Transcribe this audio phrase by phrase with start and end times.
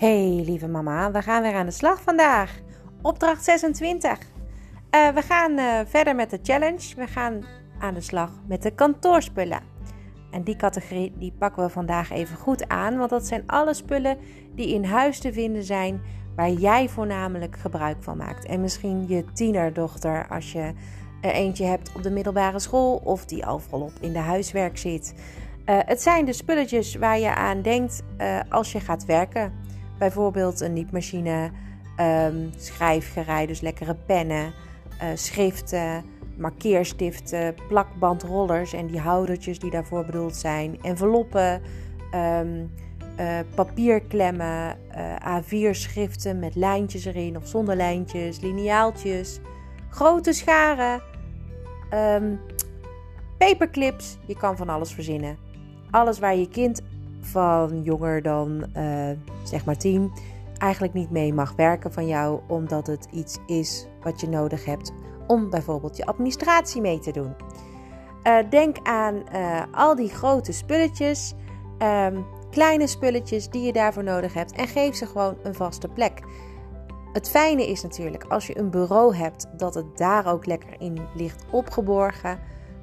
[0.00, 2.58] Hey lieve mama, we gaan weer aan de slag vandaag.
[3.02, 4.10] Opdracht 26.
[4.10, 6.94] Uh, we gaan uh, verder met de challenge.
[6.96, 7.44] We gaan
[7.78, 9.60] aan de slag met de kantoorspullen.
[10.30, 14.18] En die categorie die pakken we vandaag even goed aan, want dat zijn alle spullen
[14.54, 16.00] die in huis te vinden zijn
[16.36, 18.44] waar jij voornamelijk gebruik van maakt.
[18.44, 20.72] En misschien je tienerdochter als je
[21.20, 25.14] er eentje hebt op de middelbare school of die al volop in de huiswerk zit.
[25.66, 28.02] Uh, het zijn de spulletjes waar je aan denkt
[28.48, 29.68] als je gaat werken.
[30.00, 31.50] Bijvoorbeeld een nietmachine,
[32.00, 34.52] um, schrijfgerei, dus lekkere pennen,
[35.02, 36.04] uh, schriften,
[36.36, 41.62] markeerstiften, plakbandrollers en die houdertjes die daarvoor bedoeld zijn, enveloppen,
[42.14, 42.70] um,
[43.18, 49.40] uh, papierklemmen, uh, A4-schriften met lijntjes erin of zonder lijntjes, lineaaltjes,
[49.90, 51.02] grote scharen,
[51.94, 52.40] um,
[53.38, 54.18] paperclips.
[54.26, 55.36] Je kan van alles verzinnen.
[55.90, 56.82] Alles waar je kind
[57.20, 58.64] van jonger dan
[59.50, 60.12] zeg maar 10
[60.58, 64.92] eigenlijk niet mee mag werken van jou, omdat het iets is wat je nodig hebt
[65.26, 67.34] om bijvoorbeeld je administratie mee te doen.
[68.24, 71.34] Uh, denk aan uh, al die grote spulletjes,
[71.78, 76.22] um, kleine spulletjes die je daarvoor nodig hebt en geef ze gewoon een vaste plek.
[77.12, 80.98] Het fijne is natuurlijk als je een bureau hebt dat het daar ook lekker in
[81.14, 82.38] ligt opgeborgen.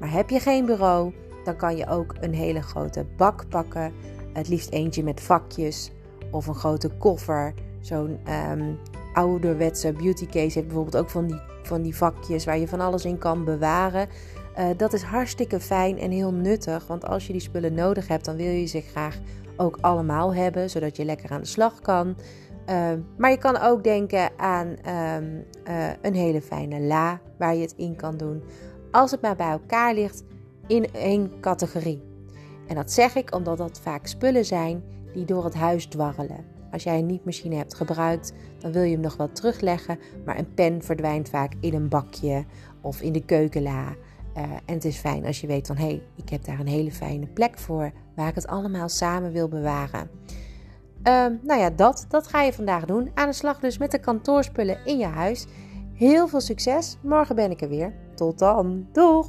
[0.00, 3.92] Maar heb je geen bureau, dan kan je ook een hele grote bak pakken
[4.32, 5.92] het liefst eentje met vakjes
[6.32, 7.54] of een grote koffer.
[7.80, 8.18] Zo'n
[8.50, 8.78] um,
[9.12, 13.04] ouderwetse beauty case heeft bijvoorbeeld ook van die, van die vakjes waar je van alles
[13.04, 14.08] in kan bewaren.
[14.58, 16.86] Uh, dat is hartstikke fijn en heel nuttig.
[16.86, 19.18] Want als je die spullen nodig hebt, dan wil je ze graag
[19.56, 22.16] ook allemaal hebben, zodat je lekker aan de slag kan.
[22.70, 27.62] Uh, maar je kan ook denken aan um, uh, een hele fijne la waar je
[27.62, 28.42] het in kan doen.
[28.90, 30.24] Als het maar bij elkaar ligt
[30.66, 32.02] in één categorie.
[32.66, 36.44] En dat zeg ik omdat dat vaak spullen zijn die door het huis dwarrelen.
[36.72, 40.54] Als jij een nietmachine hebt gebruikt, dan wil je hem nog wel terugleggen, maar een
[40.54, 42.44] pen verdwijnt vaak in een bakje
[42.80, 43.94] of in de keukenla.
[44.36, 46.66] Uh, en het is fijn als je weet van hé, hey, ik heb daar een
[46.66, 50.10] hele fijne plek voor waar ik het allemaal samen wil bewaren.
[51.04, 53.10] Uh, nou ja, dat, dat ga je vandaag doen.
[53.14, 55.46] Aan de slag dus met de kantoorspullen in je huis.
[55.94, 56.98] Heel veel succes.
[57.02, 57.94] Morgen ben ik er weer.
[58.14, 58.86] Tot dan.
[58.92, 59.28] Doeg!